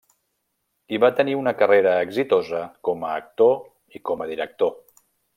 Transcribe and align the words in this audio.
Hi 0.93 0.99
va 1.01 1.09
tenir 1.17 1.35
una 1.39 1.51
carrera 1.59 1.91
exitosa 2.05 2.61
com 2.89 3.05
a 3.09 3.15
actor 3.25 3.53
i 3.99 4.03
com 4.11 4.25
a 4.25 4.29
director. 4.35 4.73